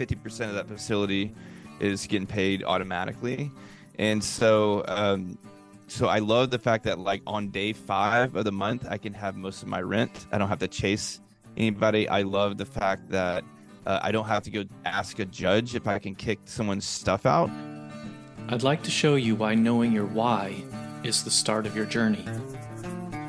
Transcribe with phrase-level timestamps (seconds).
[0.00, 1.34] 50% of that facility
[1.78, 3.50] is getting paid automatically.
[3.98, 5.38] And so, um,
[5.88, 9.12] so I love the fact that like on day five of the month, I can
[9.12, 10.26] have most of my rent.
[10.32, 11.20] I don't have to chase
[11.56, 12.08] anybody.
[12.08, 13.44] I love the fact that
[13.86, 17.26] uh, I don't have to go ask a judge if I can kick someone's stuff
[17.26, 17.50] out.
[18.48, 20.62] I'd like to show you why knowing your why
[21.04, 22.24] is the start of your journey.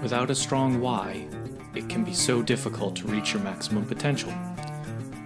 [0.01, 1.27] Without a strong why,
[1.75, 4.33] it can be so difficult to reach your maximum potential.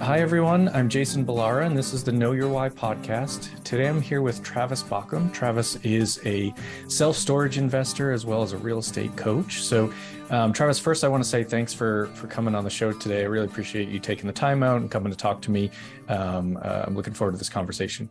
[0.00, 0.68] Hi, everyone.
[0.70, 3.62] I'm Jason Balara, and this is the Know Your Why podcast.
[3.62, 5.32] Today I'm here with Travis Baucom.
[5.32, 6.52] Travis is a
[6.88, 9.62] self storage investor as well as a real estate coach.
[9.62, 9.92] So,
[10.30, 13.20] um, Travis, first, I want to say thanks for, for coming on the show today.
[13.20, 15.70] I really appreciate you taking the time out and coming to talk to me.
[16.08, 18.08] Um, uh, I'm looking forward to this conversation.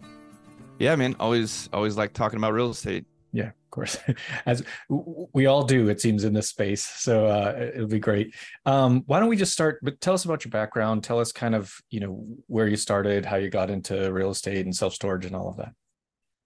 [0.79, 1.15] Yeah, man.
[1.19, 3.05] Always, always like talking about real estate.
[3.71, 3.97] Course,
[4.45, 6.83] as we all do, it seems in this space.
[6.83, 8.35] So uh, it'll be great.
[8.65, 9.79] Um, why don't we just start?
[9.81, 11.03] But tell us about your background.
[11.03, 14.65] Tell us kind of you know where you started, how you got into real estate
[14.65, 15.71] and self storage, and all of that.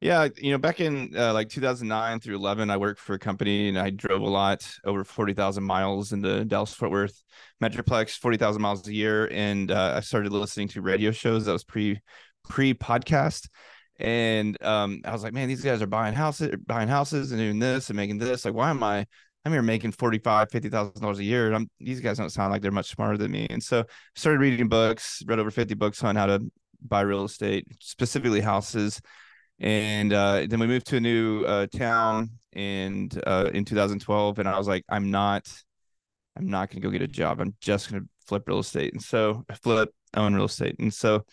[0.02, 3.70] Yeah, you know, back in uh, like 2009 through 11, I worked for a company
[3.70, 7.24] and I drove a lot, over 40,000 miles in the Dallas Fort Worth
[7.64, 11.64] Metroplex, 40,000 miles a year, and uh, I started listening to radio shows that was
[11.64, 12.02] pre
[12.48, 13.48] pre podcast
[13.98, 17.60] and um, I was like, man, these guys are buying houses, buying houses, and doing
[17.60, 18.46] this and making this.
[18.46, 19.06] Like, why am I?
[19.46, 21.54] I'm here making forty five, fifty thousand dollars a year.
[21.54, 23.48] I'm these guys don't sound like they're much smarter than me.
[23.50, 27.68] And so started reading books, read over fifty books on how to buy real estate,
[27.80, 29.02] specifically houses.
[29.60, 34.48] And uh, then we moved to a new uh, town and uh, in 2012, and
[34.48, 35.48] I was like, I'm not,
[36.38, 37.40] I'm not gonna go get a job.
[37.40, 38.94] I'm just gonna flip real estate.
[38.94, 40.76] And so I flip, own real estate.
[40.80, 41.26] And so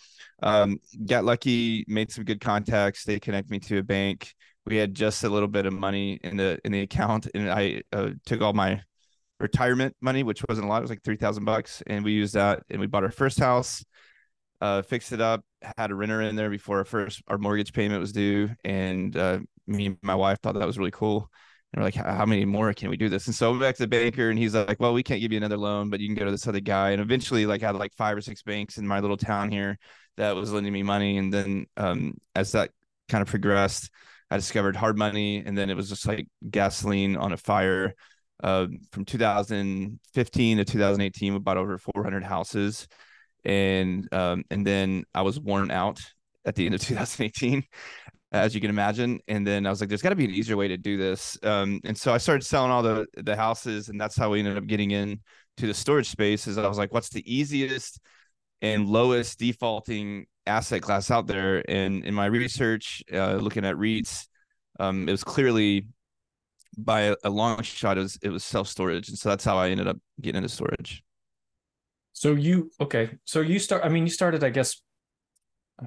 [0.43, 3.05] um, got lucky, made some good contacts.
[3.05, 4.35] They connect me to a bank.
[4.67, 7.83] We had just a little bit of money in the in the account, and I
[7.93, 8.83] uh, took all my
[9.41, 10.79] retirement money, which wasn't a lot.
[10.79, 13.41] It was like three thousand bucks, and we used that, and we bought our first
[13.41, 13.85] house,
[14.61, 15.45] uh, fixed it up,
[15.77, 19.41] had a renter in there before our first our mortgage payment was due, and uh,
[19.67, 21.29] me and my wife thought that was really cool.
[21.73, 23.27] And we're like, how many more can we do this?
[23.27, 25.39] And so I back to the banker and he's like, well, we can't give you
[25.39, 26.91] another loan, but you can go to this other guy.
[26.91, 29.79] And eventually like I had like five or six banks in my little town here
[30.19, 31.17] that was lending me money.
[31.17, 32.71] And then um, as that
[33.09, 33.91] kind of progressed,
[34.31, 35.43] I discovered hard money.
[35.45, 37.95] And then it was just like gasoline on a fire.
[38.43, 42.87] Uh, from 2015 to 2018, we bought over 400 houses.
[43.45, 46.01] And um, and then I was worn out
[46.45, 47.63] at the end of 2018
[48.33, 49.21] as you can imagine.
[49.29, 51.39] And then I was like, there's got to be an easier way to do this.
[51.43, 54.57] Um, and so I started selling all the the houses, and that's how we ended
[54.57, 55.21] up getting in
[55.59, 56.47] to the storage space.
[56.47, 58.01] Is I was like, what's the easiest
[58.63, 61.63] and lowest defaulting asset class out there?
[61.71, 64.27] And in my research, uh, looking at REITs,
[64.81, 65.87] um, it was clearly
[66.79, 69.59] by a, a long shot, it was it was self storage, and so that's how
[69.59, 71.03] I ended up getting into storage.
[72.15, 73.11] So you okay?
[73.25, 73.85] So you start.
[73.85, 74.81] I mean, you started, I guess,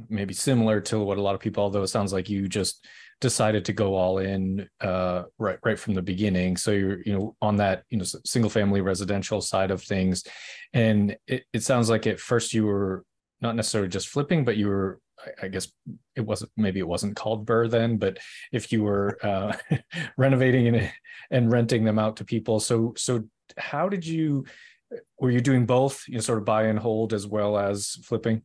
[0.09, 2.85] maybe similar to what a lot of people although it sounds like you just
[3.21, 6.57] decided to go all in uh, right right from the beginning.
[6.57, 10.23] So you're you know on that you know single family residential side of things.
[10.73, 13.03] And it, it sounds like at first you were
[13.41, 14.99] not necessarily just flipping but you were
[15.41, 15.71] I guess
[16.15, 18.19] it wasn't maybe it wasn't called BRRRR then, but
[18.51, 19.55] if you were uh,
[20.17, 20.91] renovating and
[21.31, 23.23] and renting them out to people, so so
[23.57, 24.45] how did you
[25.19, 28.43] were you doing both, you know, sort of buy and hold as well as flipping?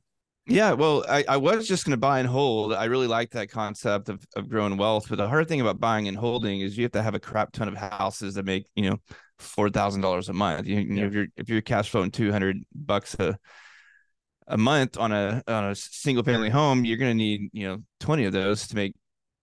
[0.50, 2.74] Yeah, well, I, I was just going to buy and hold.
[2.74, 5.06] I really like that concept of, of growing wealth.
[5.08, 7.52] But the hard thing about buying and holding is you have to have a crap
[7.52, 8.96] ton of houses that make, you know,
[9.38, 10.66] four thousand dollars a month.
[10.66, 13.38] You, you know, if you're if you're cash flowing two hundred bucks a
[14.48, 17.78] a month on a on a single family home, you're going to need you know
[18.00, 18.94] twenty of those to make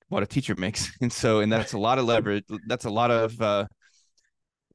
[0.09, 0.91] what a teacher makes.
[1.01, 2.43] And so, and that's a lot of leverage.
[2.67, 3.67] That's a lot of uh,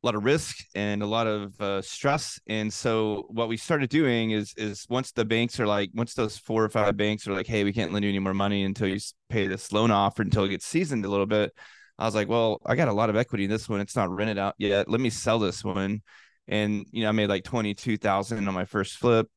[0.02, 2.40] a lot of risk and a lot of uh, stress.
[2.48, 6.36] And so what we started doing is is once the banks are like, once those
[6.36, 8.88] four or five banks are like, hey, we can't lend you any more money until
[8.88, 11.52] you pay this loan off or until it gets seasoned a little bit.
[11.98, 13.80] I was like, well, I got a lot of equity in this one.
[13.80, 14.88] It's not rented out yet.
[14.88, 16.02] Let me sell this one.
[16.48, 19.28] And you know, I made like twenty two thousand on my first flip.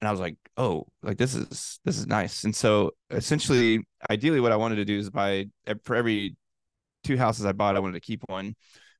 [0.00, 2.44] And I was like, oh, like this is this is nice.
[2.44, 5.46] And so essentially, ideally, what I wanted to do is buy
[5.82, 6.36] for every
[7.02, 8.54] two houses I bought, I wanted to keep one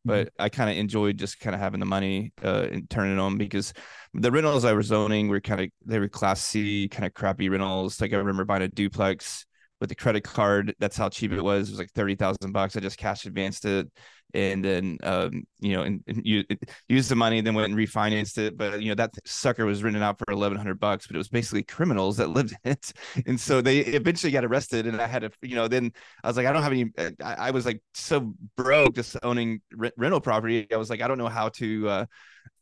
[0.09, 0.43] but mm-hmm.
[0.43, 3.73] I kind of enjoyed just kind of having the money uh, and turning on because
[4.15, 7.49] the rentals I was owning were kind of they were class C kind of crappy
[7.49, 8.01] rentals.
[8.01, 9.47] Like I remember buying a duplex
[9.81, 10.75] with the credit card.
[10.79, 11.69] That's how cheap it was.
[11.69, 12.77] It was like thirty thousand bucks.
[12.77, 13.89] I just cash advanced it,
[14.35, 16.45] and then um, you know, and, and you
[16.89, 18.57] used the money, then went and refinanced it.
[18.57, 21.29] But you know, that sucker was rented out for eleven hundred bucks, but it was
[21.29, 22.93] basically criminals that lived in it,
[23.27, 24.87] and so they eventually got arrested.
[24.87, 25.93] And I had to, you know, then
[26.23, 26.91] I was like, I don't have any.
[27.23, 30.67] I, I was like so broke just owning rent, rental property.
[30.73, 31.89] I was like, I don't know how to.
[31.89, 32.07] Uh,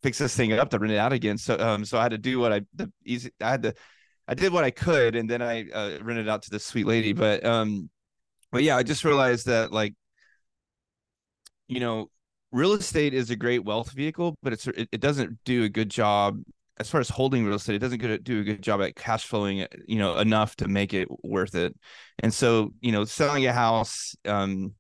[0.03, 2.19] fix this thing up to rent it out again so um so i had to
[2.19, 3.75] do what i the easy i had to
[4.29, 7.13] I did what I could, and then I uh, rented out to this sweet lady.
[7.13, 7.91] But um,
[8.51, 9.95] but yeah, I just realized that like,
[11.69, 12.11] you know,
[12.53, 15.91] real estate is a great wealth vehicle, but it's it, it doesn't do a good
[15.91, 16.39] job
[16.79, 17.77] as far as holding real estate.
[17.77, 21.09] It doesn't do a good job at cash flowing, you know, enough to make it
[21.23, 21.75] worth it.
[22.19, 24.75] And so, you know, selling a house, um,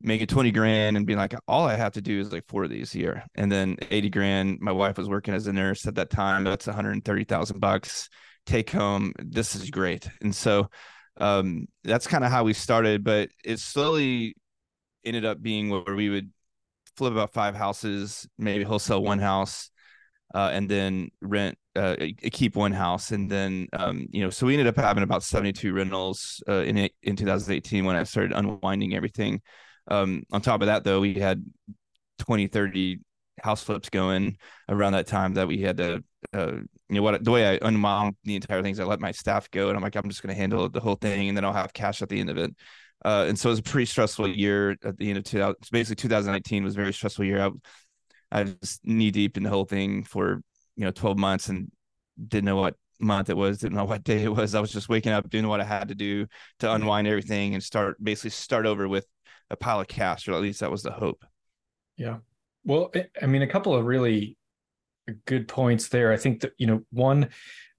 [0.00, 2.70] making 20 grand and being like, all I have to do is like four of
[2.70, 3.24] these a year.
[3.34, 4.58] And then 80 grand.
[4.60, 6.44] My wife was working as a nurse at that time.
[6.44, 8.08] That's 130,000 bucks
[8.46, 10.08] take home this is great.
[10.20, 10.70] And so
[11.18, 14.34] um, that's kind of how we started but it slowly
[15.04, 16.30] ended up being where we would
[16.96, 19.70] flip about five houses maybe wholesale one house
[20.34, 21.96] uh, and then rent uh,
[22.32, 23.10] keep one house.
[23.12, 26.88] And then um, you know so we ended up having about 72 rentals uh, in
[27.02, 29.40] in 2018 when i started unwinding everything.
[29.88, 31.44] Um, on top of that though we had
[32.18, 32.98] 20 30
[33.42, 34.36] house flips going
[34.68, 36.02] around that time that we had to
[36.32, 36.52] uh,
[36.88, 39.50] you know what the way I unwound the entire thing is I let my staff
[39.50, 41.52] go and I'm like I'm just going to handle the whole thing and then I'll
[41.52, 42.54] have cash at the end of it.
[43.04, 45.56] Uh, and so it was a pretty stressful year at the end of 2000.
[45.70, 47.40] Basically, 2019 was a very stressful year.
[47.40, 50.40] I, I was knee deep in the whole thing for
[50.76, 51.70] you know 12 months and
[52.26, 54.54] didn't know what month it was, didn't know what day it was.
[54.54, 56.26] I was just waking up doing what I had to do
[56.60, 59.06] to unwind everything and start basically start over with
[59.50, 61.24] a pile of cash, or at least that was the hope.
[61.96, 62.18] Yeah.
[62.66, 62.92] Well,
[63.22, 64.36] I mean, a couple of really
[65.24, 66.12] good points there.
[66.12, 67.28] I think that you know one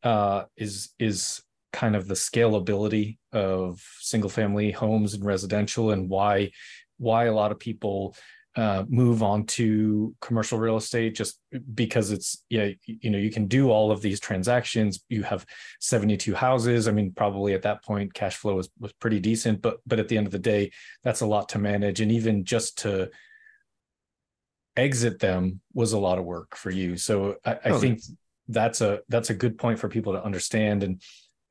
[0.01, 1.44] uh, is is
[1.74, 6.51] kind of the scalability of single family homes and residential, and why
[6.98, 8.16] why a lot of people
[8.56, 11.40] uh, move on to commercial real estate just
[11.75, 15.04] because it's yeah you know you can do all of these transactions.
[15.10, 15.45] You have
[15.81, 16.88] 72 houses.
[16.88, 20.07] I mean probably at that point cash flow was, was pretty decent but but at
[20.07, 20.72] the end of the day
[21.04, 22.00] that's a lot to manage.
[22.00, 23.12] And even just to
[24.78, 26.96] exit them was a lot of work for you.
[26.98, 28.02] So I, I think
[28.48, 30.84] that's a that's a good point for people to understand.
[30.84, 31.02] And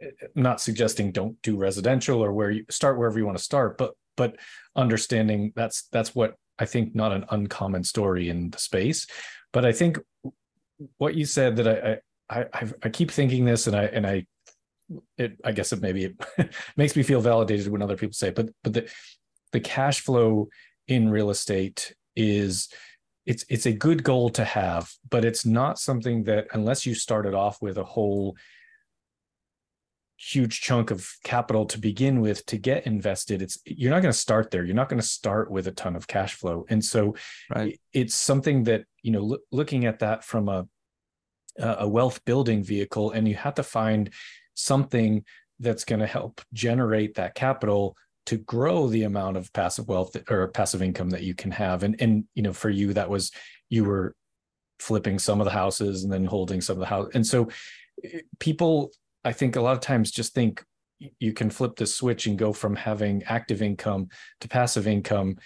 [0.00, 3.44] I'm eh, not suggesting don't do residential or where you start wherever you want to
[3.44, 4.36] start, but but
[4.74, 9.06] understanding that's that's what I think not an uncommon story in the space.
[9.52, 9.98] But I think
[10.98, 11.98] what you said that I
[12.30, 14.26] I I, I keep thinking this and I and I
[15.18, 18.34] it I guess it maybe it makes me feel validated when other people say it,
[18.36, 18.90] but but the
[19.52, 20.48] the cash flow
[20.88, 22.68] in real estate is
[23.26, 27.34] it's it's a good goal to have, but it's not something that unless you started
[27.34, 28.36] off with a whole
[30.18, 34.18] huge chunk of capital to begin with to get invested it's you're not going to
[34.18, 37.14] start there you're not going to start with a ton of cash flow and so
[37.54, 37.78] right.
[37.92, 40.66] it's something that you know lo- looking at that from a
[41.58, 44.10] a wealth building vehicle and you have to find
[44.54, 45.24] something
[45.60, 47.96] that's going to help generate that capital
[48.26, 51.82] to grow the amount of passive wealth or passive income that you can have.
[51.82, 53.30] And and you know for you that was
[53.68, 54.14] you were
[54.78, 57.48] flipping some of the houses and then holding some of the house and so
[58.04, 58.90] eh, people
[59.24, 60.62] i think a lot of times just think
[61.18, 64.08] you can flip the switch and go from having active income
[64.40, 65.36] to passive income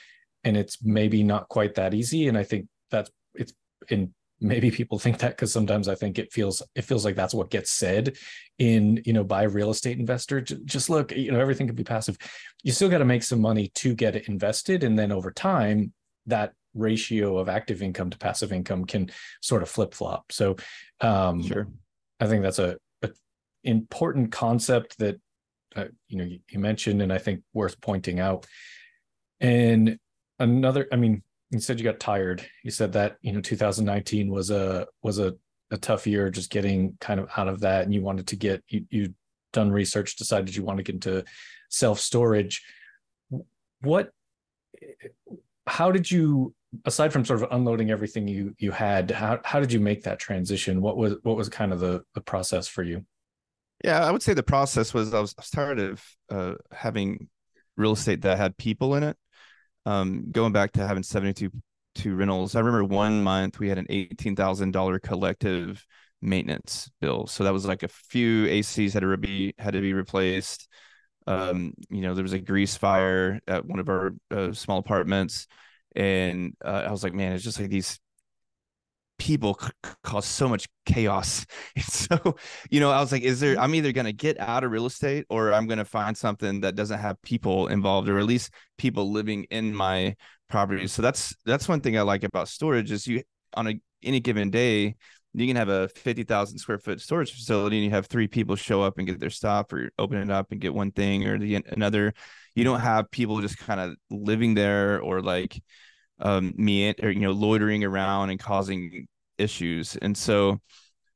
[0.45, 2.29] and it's maybe not quite that easy.
[2.29, 3.53] And i think that's it's
[3.89, 7.35] in maybe people think that because sometimes i think it feels it feels like that's
[7.35, 8.17] what gets said
[8.61, 10.41] in you know by a real estate investor.
[10.41, 12.19] Just look you know everything can be passive.
[12.63, 15.93] You still got to make some money to get it invested and then over time
[16.27, 20.55] that ratio of active income to passive income can sort of flip flop so
[21.01, 21.67] um sure.
[22.21, 23.11] I think that's a, a
[23.65, 25.19] important concept that
[25.75, 28.47] uh, you know you, you mentioned and i think worth pointing out.
[29.41, 29.99] And
[30.39, 32.47] another i mean you said you got tired.
[32.63, 35.35] You said that you know 2019 was a was a,
[35.71, 38.63] a tough year, just getting kind of out of that, and you wanted to get
[38.69, 39.15] you you
[39.53, 41.25] done research, decided you want to get into
[41.69, 42.65] self storage.
[43.81, 44.11] What?
[45.67, 46.55] How did you,
[46.85, 50.21] aside from sort of unloading everything you you had, how how did you make that
[50.21, 50.81] transition?
[50.81, 53.05] What was what was kind of the the process for you?
[53.85, 57.29] Yeah, I would say the process was I was, I was tired of uh, having
[57.77, 59.17] real estate that had people in it
[59.87, 61.51] um, going back to having 72
[61.95, 65.85] two rentals, I remember one month we had an $18,000 collective
[66.23, 67.27] maintenance bill.
[67.27, 70.69] So that was like a few ACs had to be had to be replaced.
[71.27, 75.47] Um, you know, there was a grease fire at one of our uh, small apartments,
[75.95, 77.99] and uh, I was like, man, it's just like these
[79.21, 79.69] people c-
[80.03, 81.47] cause so much chaos.
[81.77, 82.37] And so,
[82.71, 83.63] you know, I was like, is there, mm-hmm.
[83.63, 86.63] I'm either going to get out of real estate or I'm going to find something
[86.63, 90.17] that doesn't have people involved or at least people living in my
[90.49, 90.89] property.
[90.89, 93.23] So that's, that's one thing I like about storage is you
[93.55, 94.97] on a, any given day,
[95.35, 98.83] you can have a 50,000 square foot storage facility and you have three people show
[98.83, 101.57] up and get their stuff or open it up and get one thing or the
[101.69, 102.15] another.
[102.55, 105.63] You don't have people just kind of living there or like,
[106.21, 109.07] um, me or you know loitering around and causing
[109.39, 109.97] issues.
[109.97, 110.61] And so,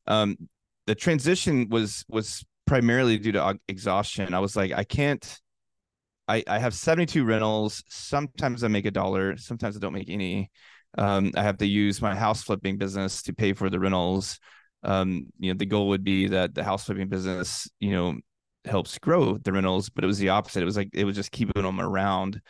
[0.07, 0.37] um,
[0.87, 4.35] the transition was was primarily due to exhaustion.
[4.35, 5.41] I was like, I can't.
[6.29, 7.83] I I have seventy two rentals.
[7.89, 9.37] Sometimes I make a dollar.
[9.37, 10.51] Sometimes I don't make any.
[10.97, 14.39] Um, I have to use my house flipping business to pay for the rentals.
[14.85, 18.17] Um, you know, the goal would be that the house flipping business, you know,
[18.65, 20.63] helps grow the rentals, but it was the opposite.
[20.63, 22.41] It was like it was just keeping them around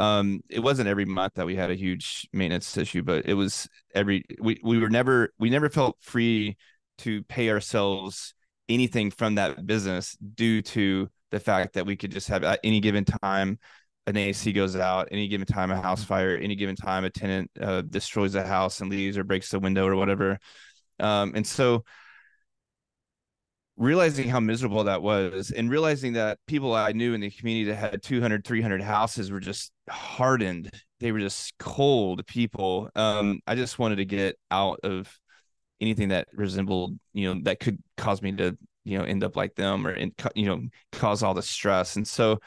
[0.00, 3.68] um it wasn't every month that we had a huge maintenance issue but it was
[3.94, 6.56] every we we were never we never felt free
[6.98, 8.34] to pay ourselves
[8.68, 12.80] anything from that business due to the fact that we could just have at any
[12.80, 13.58] given time
[14.06, 17.50] an AC goes out, any given time a house fire, any given time a tenant
[17.60, 20.38] uh, destroys a house and leaves or breaks the window or whatever.
[20.98, 21.84] Um, and so
[23.76, 27.76] realizing how miserable that was and realizing that people I knew in the community that
[27.76, 30.70] had 200, 300 houses were just hardened.
[31.00, 32.90] They were just cold people.
[32.94, 35.12] Um, I just wanted to get out of
[35.80, 39.54] anything that resembled, you know, that could cause me to, you know, end up like
[39.54, 39.96] them or,
[40.34, 40.62] you know,
[40.92, 41.96] cause all the stress.
[41.96, 42.38] And so,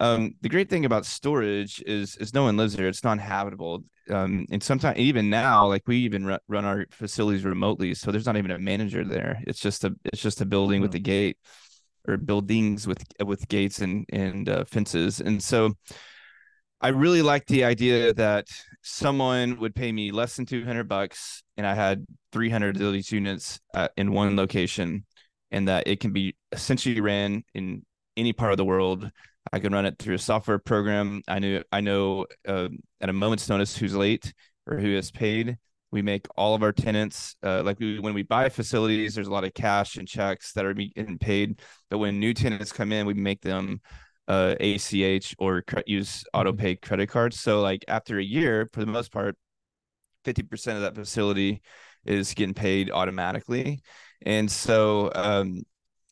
[0.00, 2.88] um, the great thing about storage is is no one lives there.
[2.88, 3.84] It's non-habitable.
[4.08, 8.26] Um, and sometimes even now, like we even run, run our facilities remotely, so there's
[8.26, 9.40] not even a manager there.
[9.46, 11.36] It's just a it's just a building with a gate
[12.08, 15.20] or buildings with with gates and and uh, fences.
[15.20, 15.74] And so
[16.80, 18.48] I really like the idea that
[18.82, 23.60] someone would pay me less than 200 bucks and I had 300 of these units
[23.74, 25.04] uh, in one location
[25.50, 27.84] and that it can be essentially ran in
[28.16, 29.10] any part of the world
[29.52, 31.22] I can run it through a software program.
[31.26, 32.68] I knew I know uh,
[33.00, 34.32] at a moment's notice who's late
[34.66, 35.58] or who is paid.
[35.92, 39.14] We make all of our tenants uh, like we, when we buy facilities.
[39.14, 42.70] There's a lot of cash and checks that are getting paid, but when new tenants
[42.70, 43.80] come in, we make them
[44.28, 47.40] uh, ACH or cre- use auto pay credit cards.
[47.40, 49.36] So like after a year, for the most part,
[50.24, 51.60] fifty percent of that facility
[52.04, 53.80] is getting paid automatically,
[54.24, 55.62] and so um,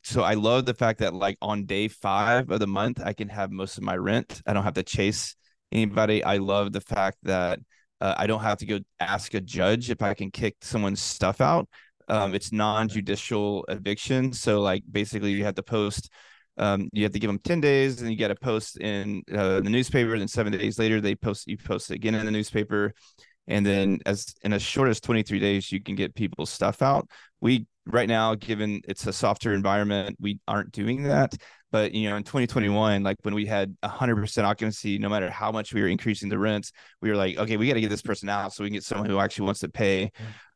[0.03, 3.29] so I love the fact that like on day five of the month, I can
[3.29, 4.43] have most of my rent.
[4.47, 5.35] I don't have to chase
[5.73, 6.25] anybody.
[6.25, 7.61] I love the fact that
[8.01, 11.41] uh, I don't have to go ask a judge if I can kick someone's stuff
[11.41, 11.69] out.
[12.09, 16.11] Um, it's non-judicial eviction, so like basically you have to post.
[16.57, 19.61] Um, you have to give them 10 days and you get a post in uh,
[19.61, 22.95] the newspaper then seven days later they post you post it again in the newspaper
[23.47, 27.09] and then as in as short as 23 days you can get people's stuff out
[27.41, 31.35] we right now given it's a softer environment we aren't doing that.
[31.71, 35.75] But you know in 2021 like when we had 100% occupancy no matter how much
[35.75, 38.29] we were increasing the rents we were like okay we got to get this person
[38.29, 40.11] out so we can get someone who actually wants to pay.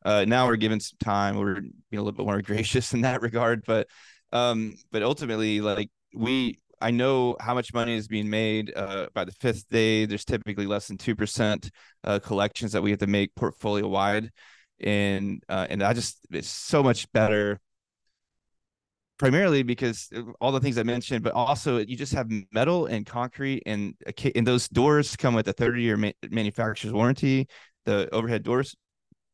[0.05, 3.21] Uh, now we're given some time we're being a little bit more gracious in that
[3.21, 3.63] regard.
[3.65, 3.87] But
[4.31, 9.23] um but ultimately like we I know how much money is being made uh, by
[9.23, 10.05] the fifth day.
[10.05, 11.71] There's typically less than two percent
[12.03, 14.31] uh, collections that we have to make portfolio wide,
[14.79, 17.59] and uh, and I just it's so much better.
[19.19, 20.09] Primarily because
[20.41, 23.93] all the things I mentioned, but also you just have metal and concrete, and
[24.35, 27.47] and those doors come with a 30 year ma- manufacturer's warranty.
[27.85, 28.75] The overhead doors,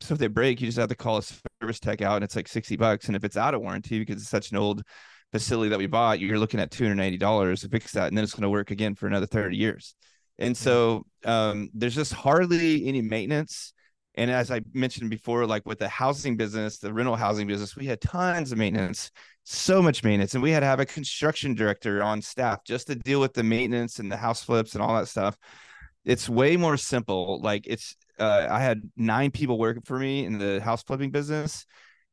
[0.02, 1.24] so if they break, you just have to call a
[1.62, 3.08] service tech out, and it's like 60 bucks.
[3.08, 4.84] And if it's out of warranty because it's such an old
[5.32, 8.08] facility that we bought, you're looking at $280 to fix that.
[8.08, 9.96] And then it's going to work again for another 30 years.
[10.38, 13.74] And so um, there's just hardly any maintenance.
[14.16, 17.86] And as I mentioned before, like with the housing business, the rental housing business, we
[17.86, 19.12] had tons of maintenance,
[19.44, 20.34] so much maintenance.
[20.34, 23.44] And we had to have a construction director on staff just to deal with the
[23.44, 25.38] maintenance and the house flips and all that stuff.
[26.06, 27.40] It's way more simple.
[27.42, 31.66] Like it's, uh, I had nine people working for me in the house flipping business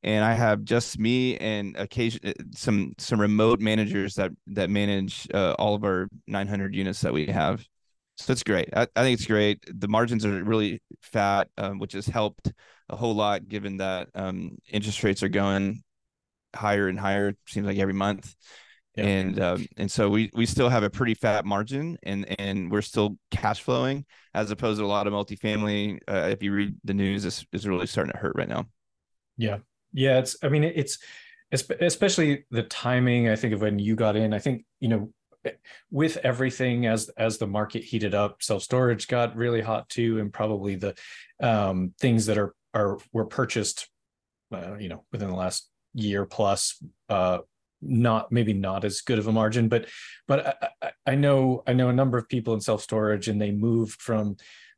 [0.02, 5.28] and I have just me and occasion uh, some some remote managers that that manage
[5.34, 7.66] uh, all of our 900 units that we have.
[8.16, 8.70] So it's great.
[8.74, 9.64] I, I think it's great.
[9.68, 12.52] The margins are really fat, um, which has helped
[12.88, 15.82] a whole lot given that um, interest rates are going
[16.54, 17.34] higher and higher.
[17.46, 18.34] Seems like every month.
[18.96, 19.04] Yeah.
[19.04, 22.80] And um, and so we we still have a pretty fat margin, and and we're
[22.80, 25.98] still cash flowing as opposed to a lot of multifamily.
[26.08, 28.64] Uh, if you read the news, is is really starting to hurt right now.
[29.36, 29.58] Yeah,
[29.92, 30.36] yeah, it's.
[30.42, 30.98] I mean, it's
[31.52, 33.28] especially the timing.
[33.28, 34.32] I think of when you got in.
[34.32, 35.12] I think you know,
[35.90, 40.32] with everything as as the market heated up, self storage got really hot too, and
[40.32, 40.94] probably the
[41.40, 43.88] um, things that are are were purchased,
[44.52, 46.82] uh, you know, within the last year plus.
[47.08, 47.38] Uh,
[47.82, 49.86] not maybe not as good of a margin, but
[50.26, 53.50] but I, I know I know a number of people in self storage, and they
[53.50, 54.36] moved from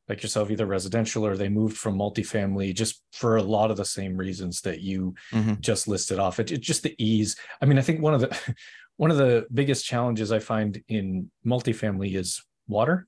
[0.08, 3.84] like yourself either residential or they moved from multifamily just for a lot of the
[3.84, 5.54] same reasons that you mm-hmm.
[5.60, 6.40] just listed off.
[6.40, 7.36] It, it just the ease.
[7.60, 8.54] I mean, I think one of the
[8.98, 13.06] one of the biggest challenges I find in multifamily is water,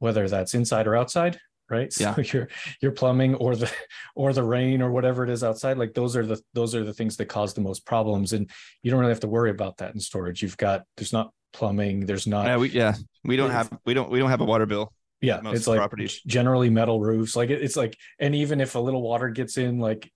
[0.00, 1.38] whether that's inside or outside
[1.70, 2.24] right so yeah.
[2.32, 2.48] your
[2.80, 3.70] your plumbing or the
[4.14, 6.92] or the rain or whatever it is outside like those are the those are the
[6.92, 8.50] things that cause the most problems and
[8.82, 12.06] you don't really have to worry about that in storage you've got there's not plumbing
[12.06, 12.94] there's not yeah we yeah
[13.24, 16.20] we don't have we don't we don't have a water bill yeah it's like properties.
[16.26, 20.10] generally metal roofs like it's like and even if a little water gets in like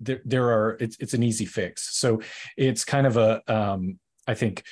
[0.00, 2.20] there, there are it's it's an easy fix so
[2.56, 4.62] it's kind of a um i think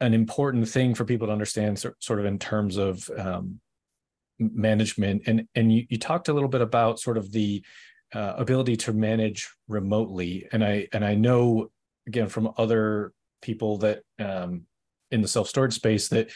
[0.00, 3.60] an important thing for people to understand sort of in terms of um
[4.38, 7.62] management and and you, you talked a little bit about sort of the
[8.14, 11.70] uh, ability to manage remotely and i and i know
[12.06, 14.62] again from other people that um,
[15.10, 16.30] in the self storage space that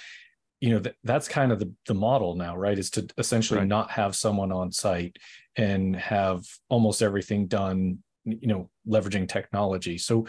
[0.61, 3.69] you know that, that's kind of the, the model now right is to essentially right.
[3.69, 5.17] not have someone on site
[5.57, 10.27] and have almost everything done you know leveraging technology so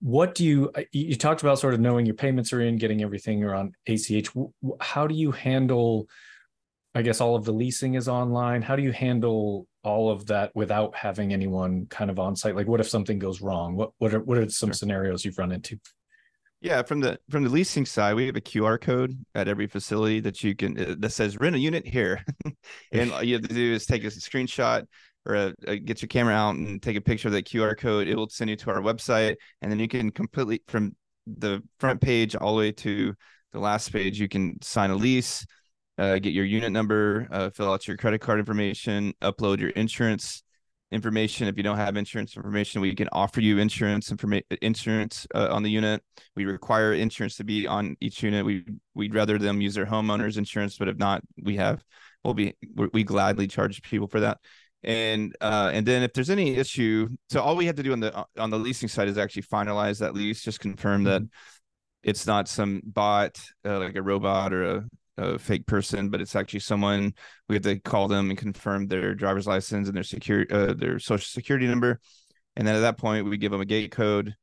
[0.00, 3.42] what do you you talked about sort of knowing your payments are in getting everything
[3.42, 4.30] around ach
[4.80, 6.06] how do you handle
[6.96, 8.62] I guess all of the leasing is online.
[8.62, 12.56] How do you handle all of that without having anyone kind of on site?
[12.56, 13.76] Like, what if something goes wrong?
[13.76, 14.74] What what are what are some sure.
[14.74, 15.78] scenarios you've run into?
[16.62, 20.20] Yeah, from the from the leasing side, we have a QR code at every facility
[20.20, 22.24] that you can uh, that says rent a unit here,
[22.92, 24.86] and all you have to do is take a screenshot
[25.26, 28.08] or a, a, get your camera out and take a picture of that QR code.
[28.08, 30.94] It will send you to our website, and then you can completely from
[31.26, 33.14] the front page all the way to
[33.52, 34.20] the last page.
[34.20, 35.44] You can sign a lease
[35.98, 40.42] uh, get your unit number, uh, fill out your credit card information, upload your insurance
[40.92, 41.48] information.
[41.48, 45.62] If you don't have insurance information, we can offer you insurance information insurance uh, on
[45.62, 46.02] the unit.
[46.34, 48.44] We require insurance to be on each unit.
[48.44, 48.64] We
[48.94, 51.82] we'd rather them use their homeowners insurance, but if not, we have
[52.22, 52.54] we'll be
[52.92, 54.38] we gladly charge people for that.
[54.86, 58.00] And uh, and then if there's any issue, so all we have to do on
[58.00, 62.08] the on the leasing side is actually finalize that lease, just confirm that mm-hmm.
[62.08, 64.84] it's not some bot uh, like a robot or a
[65.18, 67.14] a fake person, but it's actually someone.
[67.48, 70.98] We have to call them and confirm their driver's license and their security, uh, their
[71.00, 72.00] social security number,
[72.54, 74.36] and then at that point we give them a gate code,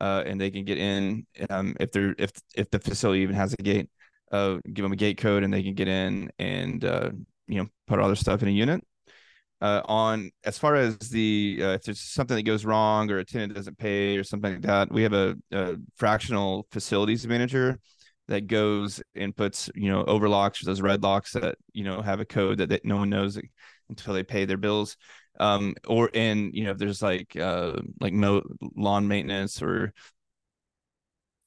[0.00, 1.26] uh, and they can get in.
[1.48, 3.90] Um, if they're if if the facility even has a gate,
[4.30, 7.10] uh, give them a gate code and they can get in and uh,
[7.48, 8.84] you know put all their stuff in a unit.
[9.60, 13.24] Uh, on as far as the uh, if there's something that goes wrong or a
[13.24, 17.78] tenant doesn't pay or something like that, we have a, a fractional facilities manager
[18.30, 22.20] that goes and puts you know overlocks or those red locks that you know have
[22.20, 23.38] a code that, that no one knows
[23.88, 24.96] until they pay their bills
[25.40, 28.40] um or in you know if there's like uh like no
[28.76, 29.92] lawn maintenance or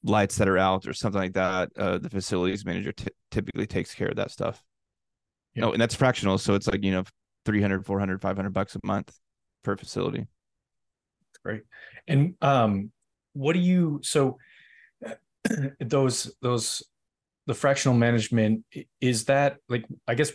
[0.02, 3.94] lights that are out or something like that uh the facilities manager t- typically takes
[3.94, 4.62] care of that stuff
[5.54, 5.64] yeah.
[5.64, 7.04] oh and that's fractional so it's like you know
[7.44, 9.12] 300 400 500 bucks a month
[9.62, 10.26] per facility
[11.42, 11.62] great
[12.06, 12.90] and um
[13.32, 14.38] what do you so
[15.80, 16.82] those those
[17.46, 18.64] the fractional management
[19.00, 20.32] is that like I guess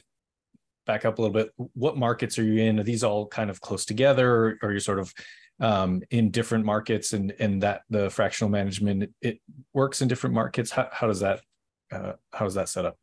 [0.89, 1.51] back up a little bit.
[1.75, 2.79] What markets are you in?
[2.79, 5.13] Are these all kind of close together, or, or you're sort of
[5.59, 9.39] um, in different markets, and and that the fractional management it
[9.71, 10.71] works in different markets?
[10.71, 11.41] How how does that
[11.91, 12.97] uh, how is that set up?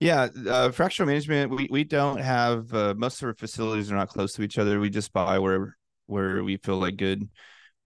[0.00, 1.50] Yeah, uh, fractional management.
[1.50, 4.80] We we don't have uh, most of our facilities are not close to each other.
[4.80, 5.76] We just buy where
[6.06, 7.28] where we feel like good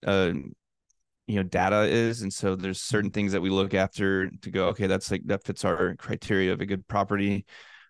[0.07, 0.33] uh,
[1.27, 4.69] you know data is and so there's certain things that we look after to go
[4.69, 7.45] okay that's like that fits our criteria of a good property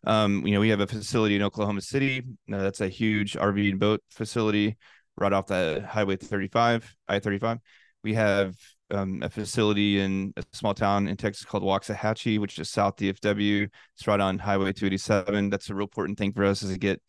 [0.05, 3.71] um you know we have a facility in oklahoma city uh, that's a huge rv
[3.71, 4.77] and boat facility
[5.17, 7.59] right off the highway 35 i-35
[8.03, 8.55] we have
[8.91, 13.69] um, a facility in a small town in texas called waxahachie which is south dfw
[13.95, 17.01] it's right on highway 287 that's a real important thing for us is to get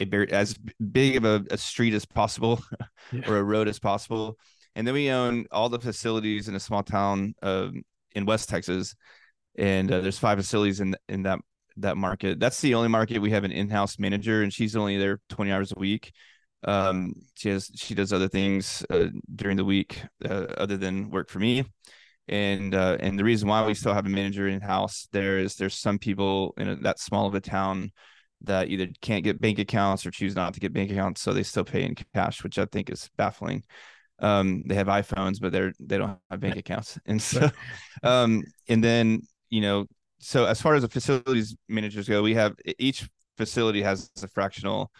[0.00, 0.56] a very as
[0.92, 2.62] big of a, a street as possible
[3.12, 3.28] yeah.
[3.28, 4.36] or a road as possible
[4.74, 7.68] and then we own all the facilities in a small town uh,
[8.14, 8.94] in West Texas,
[9.56, 11.38] and uh, there's five facilities in in that
[11.76, 12.40] that market.
[12.40, 15.72] That's the only market we have an in-house manager, and she's only there 20 hours
[15.72, 16.12] a week.
[16.64, 21.28] Um, she has she does other things uh, during the week uh, other than work
[21.28, 21.64] for me.
[22.28, 25.56] And uh, and the reason why we still have a manager in house there is
[25.56, 27.92] there's some people in a, that small of a town
[28.42, 31.42] that either can't get bank accounts or choose not to get bank accounts, so they
[31.42, 33.62] still pay in cash, which I think is baffling.
[34.20, 36.98] Um they have iphones but they're they don't have bank accounts.
[37.06, 37.50] And so
[38.02, 39.86] um and then you know
[40.20, 44.90] so as far as the facilities managers go we have each facility has a fractional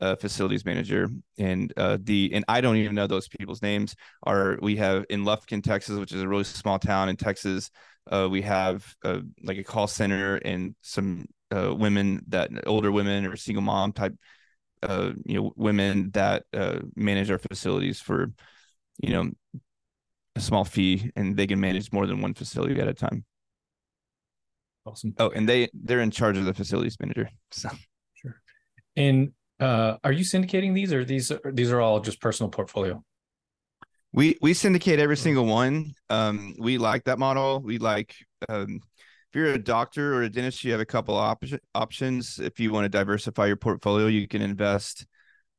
[0.00, 1.08] uh, facilities manager,
[1.38, 3.94] and uh, the and I don't even know those people's names.
[4.22, 7.70] Are we have in Lufkin, Texas, which is a really small town in Texas.
[8.10, 13.26] Uh, we have uh, like a call center and some uh, women that older women
[13.26, 14.14] or single mom type,
[14.82, 18.32] uh, you know, women that uh, manage our facilities for,
[19.02, 19.30] you know,
[20.36, 23.24] a small fee, and they can manage more than one facility at a time.
[24.86, 25.14] Awesome.
[25.18, 27.28] Oh, and they they're in charge of the facilities manager.
[27.50, 27.68] So
[28.14, 28.40] sure.
[28.96, 33.02] And uh, are you syndicating these, or these these are all just personal portfolio?
[34.12, 35.92] We we syndicate every single one.
[36.08, 37.60] Um, we like that model.
[37.60, 38.14] We like
[38.48, 38.80] um,
[39.30, 41.44] if you're a doctor or a dentist, you have a couple op-
[41.74, 42.38] options.
[42.38, 45.06] If you want to diversify your portfolio, you can invest.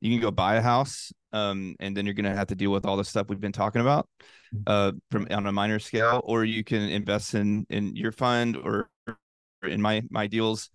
[0.02, 2.72] You can go buy a house, um, and then you're going to have to deal
[2.72, 4.08] with all the stuff we've been talking about
[4.56, 4.64] mm-hmm.
[4.66, 6.22] uh, from on a minor scale.
[6.24, 8.90] Or you can invest in in your fund or
[9.62, 10.70] in my my deals,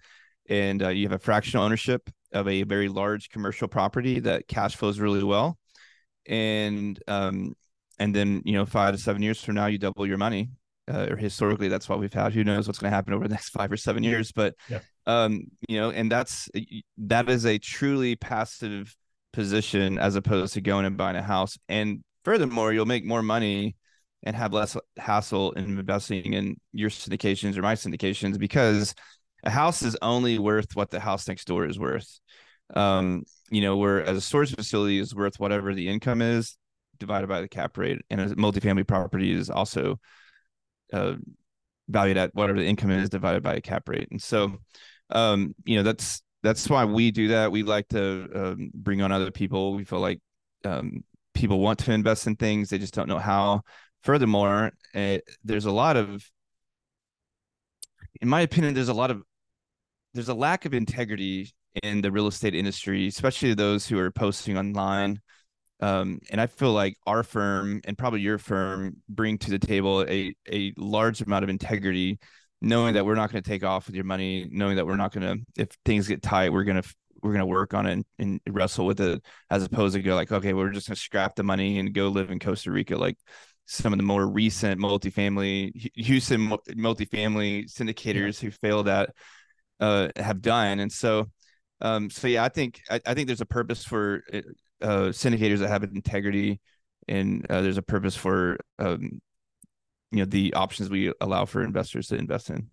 [0.49, 4.77] and uh, you have a fractional ownership of a very large commercial property that cash
[4.77, 5.59] flows really well,
[6.27, 7.55] and um,
[7.99, 10.51] and then you know five to seven years from now you double your money.
[10.87, 12.35] Uh, or historically, that's what we've had.
[12.35, 14.33] Who knows what's going to happen over the next five or seven years?
[14.33, 14.81] But yeah.
[15.07, 16.51] um, you know, and that's
[16.99, 18.95] that is a truly passive
[19.33, 21.57] position as opposed to going and buying a house.
[21.71, 23.77] And furthermore, you'll make more money
[24.25, 28.95] and have less hassle in investing in your syndications or my syndications because
[29.45, 32.21] a house is only worth what the house next door is worth.
[32.75, 36.57] Um, you know, where as a storage facility is worth whatever the income is
[36.99, 40.01] divided by the cap rate, and a multifamily property is also
[40.93, 41.15] uh,
[41.89, 44.09] valued at whatever the income is divided by a cap rate.
[44.11, 44.59] And so,
[45.11, 47.53] um, you know, that's that's why we do that.
[47.53, 49.75] We like to um, bring on other people.
[49.75, 50.21] We feel like
[50.65, 51.05] um,
[51.35, 53.63] people want to invest in things, they just don't know how
[54.03, 56.25] furthermore, uh, there's a lot of,
[58.21, 59.23] in my opinion, there's a lot of,
[60.15, 64.57] there's a lack of integrity in the real estate industry, especially those who are posting
[64.57, 65.21] online.
[65.81, 70.03] Um, and I feel like our firm and probably your firm bring to the table
[70.09, 72.21] a a large amount of integrity,
[72.63, 75.13] knowing that we're not going to take off with your money, knowing that we're not
[75.13, 77.93] going to, if things get tight, we're going to we're going to work on it
[77.93, 81.01] and, and, wrestle with it, as opposed to go like, okay, we're just going to
[81.01, 82.97] scrap the money and go live in Costa Rica.
[82.97, 83.17] Like
[83.67, 88.49] some of the more recent multifamily Houston multifamily syndicators yeah.
[88.49, 89.11] who failed at
[89.85, 90.81] uh, have done.
[90.81, 91.31] And so,
[91.81, 94.39] um, so yeah, I think I, I think there's a purpose for uh,
[94.81, 96.61] uh syndicators that have integrity,
[97.07, 99.21] and uh, there's a purpose for um,
[100.11, 102.71] you know the options we allow for investors to invest in.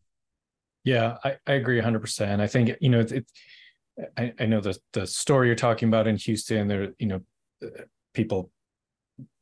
[0.83, 1.99] Yeah, I, I agree 100.
[1.99, 3.11] percent I think you know it's.
[3.11, 3.25] It,
[4.17, 6.67] I, I know the the story you're talking about in Houston.
[6.67, 7.21] There, you know,
[8.13, 8.51] people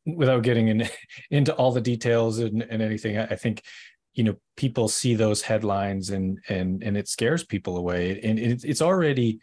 [0.06, 0.90] without getting in,
[1.30, 3.62] into all the details and, and anything, I, I think
[4.20, 8.20] you know people see those headlines and and and it scares people away.
[8.22, 9.40] And it, it's already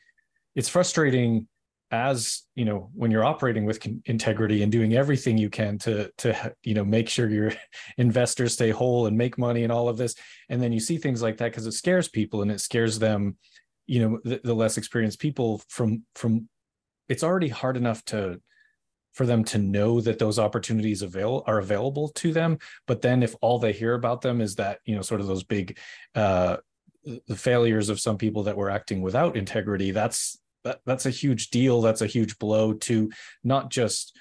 [0.54, 1.48] it's frustrating
[1.90, 6.54] as you know when you're operating with integrity and doing everything you can to to
[6.62, 7.52] you know make sure your
[7.96, 10.14] investors stay whole and make money and all of this.
[10.50, 13.38] And then you see things like that because it scares people and it scares them
[13.86, 16.50] you know the, the less experienced people from from
[17.08, 18.42] it's already hard enough to
[19.16, 22.58] for them to know that those opportunities avail are available to them.
[22.86, 25.42] But then if all they hear about them is that you know sort of those
[25.42, 25.78] big
[26.14, 26.58] uh
[27.04, 31.50] the failures of some people that were acting without integrity that's that, that's a huge
[31.50, 31.80] deal.
[31.80, 33.10] That's a huge blow to
[33.44, 34.18] not just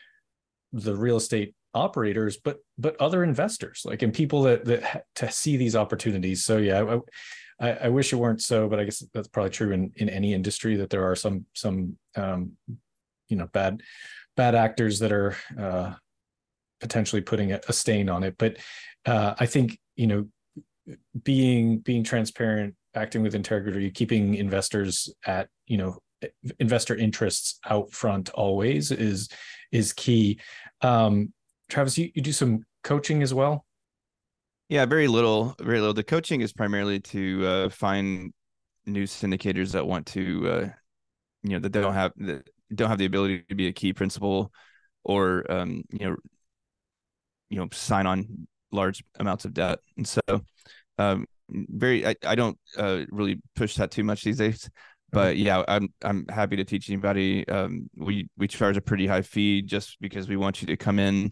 [0.71, 5.58] the real estate operators but but other investors like and people that that to see
[5.58, 6.45] these opportunities.
[6.45, 6.99] So yeah
[7.60, 10.34] I, I, wish it weren't so but i guess that's probably true in in any
[10.34, 12.51] industry that there are some some um
[13.28, 13.82] you know bad
[14.36, 15.94] bad actors that are uh,
[16.80, 18.36] potentially putting a, a, stain on it.
[18.38, 18.58] But
[19.06, 20.28] uh, I think you know,
[21.24, 26.00] being being transparent, acting with integrity, keeping investors at you know
[26.60, 29.30] investor interests out front always is
[29.72, 30.40] is key.
[30.82, 31.34] Um,
[31.70, 33.66] Travis, you, you do some coaching as well.
[34.70, 35.94] Yeah, very little, very little.
[35.94, 38.34] The coaching is primarily to uh, find
[38.86, 40.70] new syndicators that want to, uh,
[41.44, 44.51] you know, that don't have that don't have the ability to be a key principal
[45.04, 46.15] or um, you know
[47.49, 49.80] you know sign on large amounts of debt.
[49.97, 50.21] And so
[50.97, 54.69] um, very I, I don't uh, really push that too much these days
[55.12, 57.47] but yeah i'm i'm happy to teach anybody.
[57.47, 60.99] Um, we we charge a pretty high fee just because we want you to come
[60.99, 61.32] in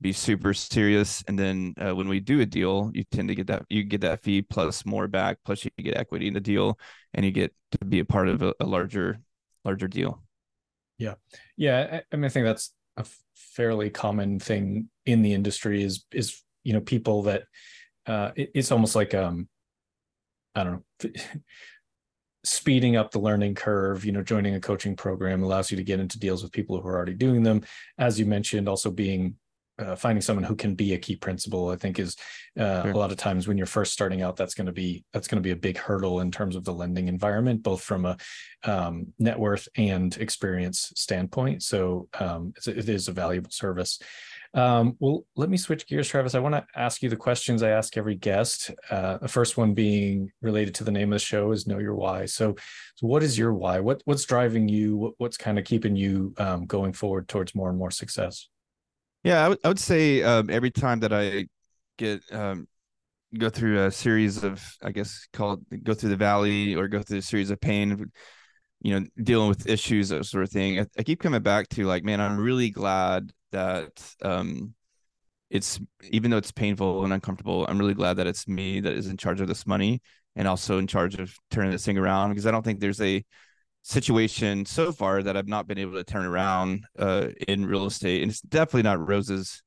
[0.00, 3.46] be super serious and then uh, when we do a deal you tend to get
[3.46, 6.78] that you get that fee plus more back plus you get equity in the deal
[7.14, 9.18] and you get to be a part of a, a larger
[9.64, 10.23] larger deal
[10.98, 11.14] yeah,
[11.56, 12.00] yeah.
[12.12, 15.82] I, mean, I think that's a fairly common thing in the industry.
[15.82, 17.44] Is is you know people that
[18.06, 19.48] uh, it, it's almost like um,
[20.54, 21.10] I don't know.
[22.46, 25.98] speeding up the learning curve you know joining a coaching program allows you to get
[25.98, 27.62] into deals with people who are already doing them
[27.96, 29.34] as you mentioned also being
[29.78, 32.16] uh, finding someone who can be a key principal i think is
[32.58, 32.92] uh, sure.
[32.92, 35.42] a lot of times when you're first starting out that's going to be that's going
[35.42, 38.16] to be a big hurdle in terms of the lending environment both from a
[38.64, 43.98] um, net worth and experience standpoint so um, it's, it is a valuable service
[44.54, 46.36] um, well, let me switch gears, Travis.
[46.36, 48.70] I want to ask you the questions I ask every guest.
[48.88, 51.96] Uh, the first one being related to the name of the show is Know Your
[51.96, 52.26] Why.
[52.26, 52.54] So,
[52.94, 53.80] so what is your why?
[53.80, 54.96] What what's driving you?
[54.96, 58.48] What, what's kind of keeping you um, going forward towards more and more success?
[59.24, 61.46] Yeah, I would I would say um, every time that I
[61.98, 62.68] get um,
[63.38, 67.18] go through a series of, I guess, called go through the valley or go through
[67.18, 68.10] a series of pain,
[68.82, 70.80] you know, dealing with issues, that sort of thing.
[70.80, 74.74] I, I keep coming back to like, man, I'm really glad that um,
[75.50, 79.08] it's even though it's painful and uncomfortable, I'm really glad that it's me that is
[79.08, 80.02] in charge of this money
[80.36, 83.24] and also in charge of turning this thing around because I don't think there's a
[83.84, 88.22] situation so far that I've not been able to turn around uh, in real estate,
[88.22, 89.62] and it's definitely not roses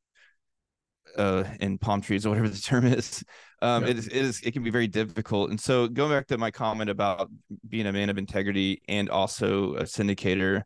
[1.17, 3.23] uh, and palm trees or whatever the term is.
[3.61, 3.91] Um, yeah.
[3.91, 5.51] it is, it is it can be very difficult.
[5.51, 7.29] And so going back to my comment about
[7.67, 10.63] being a man of integrity and also a syndicator,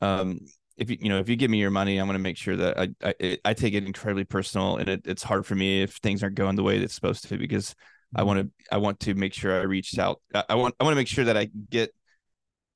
[0.00, 0.40] um,
[0.76, 2.56] if you you know if you give me your money, I'm going to make sure
[2.56, 5.96] that I I, I take it incredibly personal, and it, it's hard for me if
[5.96, 7.74] things aren't going the way that's supposed to because
[8.14, 10.20] I want to I want to make sure I reach out.
[10.34, 11.94] I want I want to make sure that I get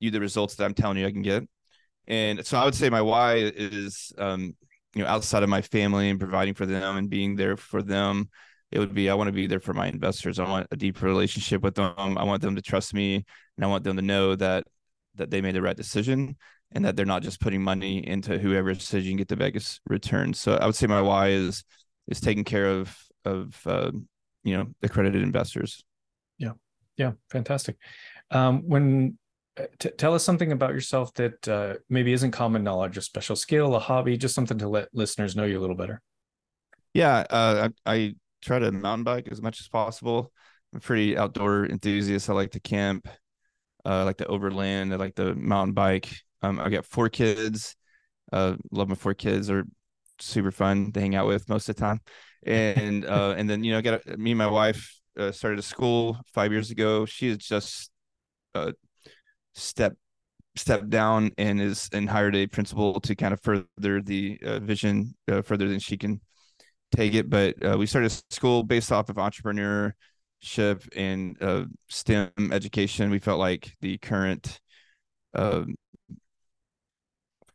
[0.03, 1.47] you the results that I'm telling you I can get.
[2.07, 4.55] And so I would say my why is um
[4.93, 8.29] you know outside of my family and providing for them and being there for them
[8.73, 10.39] it would be I want to be there for my investors.
[10.39, 11.93] I want a deep relationship with them.
[11.95, 13.23] I want them to trust me
[13.55, 14.65] and I want them to know that
[15.15, 16.35] that they made the right decision
[16.71, 19.79] and that they're not just putting money into whoever says you can get the biggest
[19.85, 20.39] returns.
[20.39, 21.63] So I would say my why is
[22.07, 23.91] is taking care of of uh,
[24.43, 25.83] you know accredited investors.
[26.39, 26.53] Yeah,
[26.97, 27.77] yeah, fantastic.
[28.31, 29.19] Um, when
[29.79, 33.75] t- tell us something about yourself that uh, maybe isn't common knowledge, a special skill,
[33.75, 36.01] a hobby, just something to let listeners know you a little better.
[36.93, 40.31] Yeah, uh, I, I try to mountain bike as much as possible.
[40.71, 42.29] I'm a pretty outdoor enthusiast.
[42.29, 43.07] I like to camp.
[43.85, 44.93] Uh, I like to overland.
[44.93, 46.09] I like the mountain bike.
[46.41, 47.75] Um, I got four kids.
[48.31, 49.49] Uh, love my four kids.
[49.49, 49.65] Are
[50.19, 52.01] super fun to hang out with most of the time.
[52.45, 56.17] And uh, and then you know, got me and my wife uh, started a school
[56.33, 57.05] five years ago.
[57.05, 57.91] She is just
[58.55, 58.71] uh,
[59.53, 59.95] step
[60.55, 65.15] stepped down and is and hired a principal to kind of further the uh, vision
[65.31, 66.21] uh, further than she can
[66.95, 67.29] take it.
[67.29, 69.93] But uh, we started a school based off of entrepreneurship
[70.95, 73.09] and uh, STEM education.
[73.09, 74.59] We felt like the current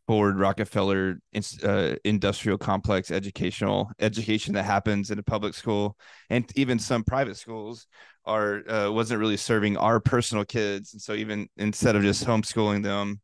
[0.09, 1.21] Ford Rockefeller
[1.63, 5.99] uh, industrial complex educational education that happens in a public school
[6.31, 7.87] and even some private schools
[8.25, 10.95] are uh, wasn't really serving our personal kids.
[10.95, 13.21] And so even instead of just homeschooling them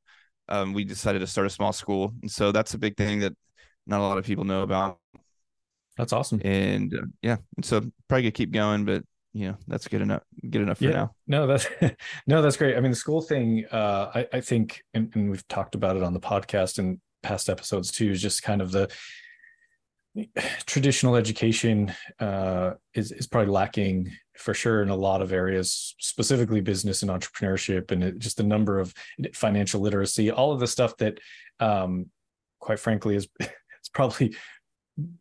[0.51, 2.13] um, we decided to start a small school.
[2.21, 3.33] And so that's a big thing that
[3.87, 4.99] not a lot of people know about.
[5.97, 6.43] That's awesome.
[6.45, 10.23] And uh, yeah and so probably gonna keep going but you know that's good enough
[10.49, 10.91] good enough for yeah.
[10.91, 11.67] now no that's
[12.27, 15.47] no that's great i mean the school thing uh i, I think and, and, we've
[15.49, 18.91] talked about it on the podcast and past episodes too is just kind of the
[20.67, 26.61] traditional education uh is is probably lacking for sure in a lot of areas specifically
[26.61, 28.95] business and entrepreneurship and it, just the number of
[29.35, 31.19] financial literacy all of the stuff that
[31.59, 32.07] um
[32.61, 34.35] quite frankly is it's probably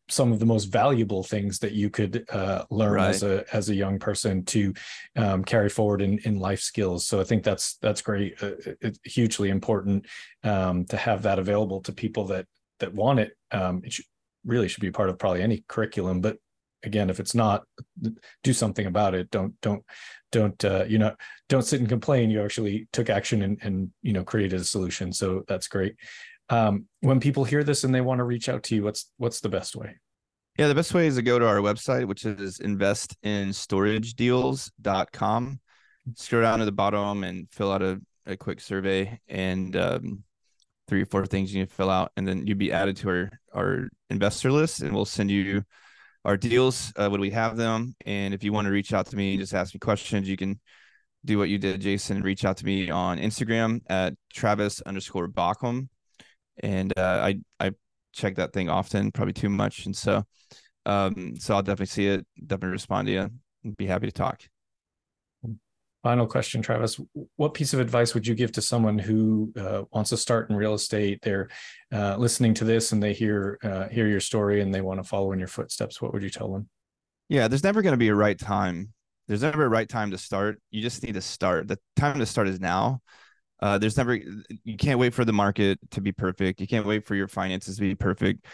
[0.08, 3.10] some of the most valuable things that you could uh, learn right.
[3.10, 4.74] as a as a young person to
[5.16, 7.08] um, carry forward in, in life skills.
[7.08, 8.42] So I think that's that's great.
[8.42, 10.06] Uh, it's hugely important
[10.44, 12.46] um, to have that available to people that
[12.80, 13.32] that want it.
[13.52, 14.06] Um, it should,
[14.46, 16.22] really should be part of probably any curriculum.
[16.22, 16.38] But
[16.84, 17.64] again, if it's not,
[18.44, 19.32] do something about it.
[19.32, 19.84] Don't don't
[20.32, 21.16] don't uh, you know
[21.50, 22.30] don't sit and complain.
[22.30, 25.12] You actually took action and and you know created a solution.
[25.14, 25.96] So that's great
[26.50, 29.42] um, when people hear this and they want to reach out to you what's what's
[29.42, 29.96] the best way?
[30.58, 35.60] Yeah the best way is to go to our website which is investinstoragedeals.com
[36.16, 40.24] scroll down to the bottom and fill out a, a quick survey and um,
[40.88, 43.10] three or four things you need to fill out and then you'd be added to
[43.10, 45.64] our our investor list and we'll send you
[46.26, 47.94] our deals uh, when we have them.
[48.06, 50.60] And if you want to reach out to me just ask me questions you can
[51.26, 55.88] do what you did jason reach out to me on instagram at travis underscore baucom
[56.62, 57.72] and uh, I I
[58.14, 60.24] check that thing often, probably too much, and so
[60.86, 63.30] um, so I'll definitely see it, definitely respond to you,
[63.64, 64.42] and be happy to talk.
[66.04, 67.00] Final question, Travis.
[67.38, 70.56] What piece of advice would you give to someone who uh, wants to start in
[70.58, 71.20] real estate?
[71.22, 71.48] They're
[71.94, 75.08] uh, listening to this and they hear uh, hear your story and they want to
[75.08, 76.02] follow in your footsteps.
[76.02, 76.68] What would you tell them?
[77.30, 78.94] Yeah, there's never going to be a right time
[79.28, 80.62] there's never a right time to start.
[80.72, 81.68] You just need to start.
[81.68, 83.02] The time to start is now.
[83.64, 84.20] Uh, there's never
[84.66, 86.60] you can't wait for the market to be perfect.
[86.60, 88.46] You can't wait for your finances to be perfect.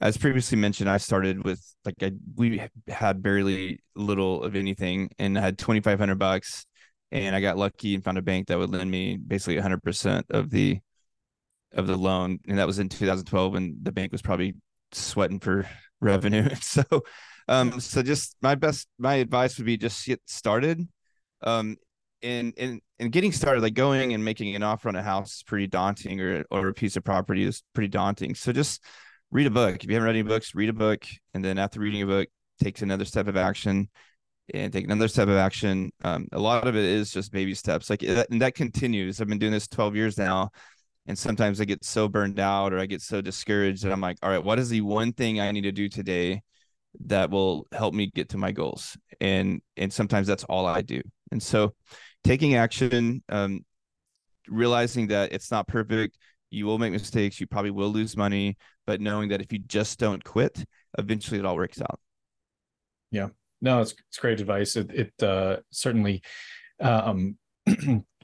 [0.00, 5.36] As previously mentioned, I started with like I, we had barely little of anything and
[5.36, 6.64] I had 2,500 bucks,
[7.12, 10.24] and I got lucky and found a bank that would lend me basically 100 percent
[10.30, 10.80] of the
[11.74, 14.54] of the loan, and that was in 2012, and the bank was probably
[14.92, 15.68] sweating for
[16.00, 16.48] revenue.
[16.62, 16.82] so,
[17.46, 20.80] um, so just my best my advice would be just get started.
[21.42, 21.76] Um,
[22.22, 25.42] in in in getting started, like going and making an offer on a house is
[25.42, 28.34] pretty daunting, or or a piece of property is pretty daunting.
[28.34, 28.82] So just
[29.30, 29.82] read a book.
[29.82, 32.28] If you haven't read any books, read a book, and then after reading a book,
[32.62, 33.88] takes another step of action,
[34.54, 35.90] and take another step of action.
[36.04, 39.20] Um, a lot of it is just baby steps, like and that continues.
[39.20, 40.50] I've been doing this twelve years now,
[41.06, 44.18] and sometimes I get so burned out or I get so discouraged that I'm like,
[44.22, 46.42] all right, what is the one thing I need to do today
[47.06, 48.96] that will help me get to my goals?
[49.20, 51.02] And and sometimes that's all I do.
[51.32, 51.74] And so
[52.24, 53.64] taking action, um,
[54.48, 56.18] realizing that it's not perfect,
[56.50, 59.98] you will make mistakes, you probably will lose money, but knowing that if you just
[59.98, 60.64] don't quit,
[60.98, 61.98] eventually it all works out.
[63.10, 63.28] Yeah.
[63.60, 64.76] No, it's it's great advice.
[64.76, 66.22] It it uh, certainly
[66.80, 67.36] um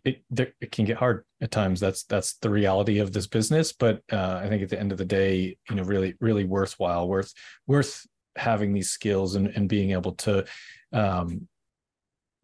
[0.05, 1.81] it it can get hard at times.
[1.81, 3.73] That's that's the reality of this business.
[3.73, 7.09] But uh, I think at the end of the day, you know, really really worthwhile,
[7.09, 7.33] worth
[7.67, 10.45] worth having these skills and and being able to
[10.93, 11.49] um,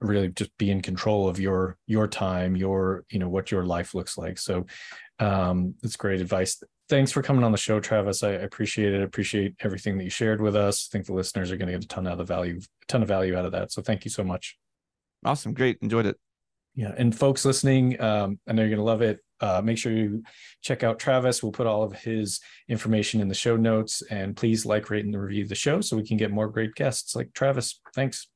[0.00, 3.94] really just be in control of your your time, your you know what your life
[3.94, 4.38] looks like.
[4.38, 4.66] So
[5.18, 6.62] um, it's great advice.
[6.88, 8.22] Thanks for coming on the show, Travis.
[8.22, 9.02] I appreciate it.
[9.02, 10.88] appreciate everything that you shared with us.
[10.88, 13.08] I think the listeners are going to get a ton of value, a ton of
[13.08, 13.72] value out of that.
[13.72, 14.56] So thank you so much.
[15.24, 15.52] Awesome.
[15.52, 15.78] Great.
[15.82, 16.16] Enjoyed it.
[16.74, 19.18] Yeah, and folks listening, um, I know you're going to love it.
[19.40, 20.22] Uh, make sure you
[20.62, 21.42] check out Travis.
[21.42, 25.20] We'll put all of his information in the show notes, and please like, rate, and
[25.20, 27.80] review the show so we can get more great guests like Travis.
[27.94, 28.28] Thanks.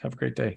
[0.00, 0.56] Have a great day.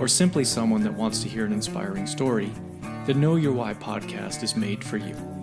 [0.00, 2.50] or simply someone that wants to hear an inspiring story,
[3.06, 5.37] the Know Your Why podcast is made for you.